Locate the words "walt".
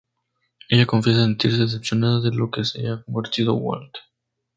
3.53-3.93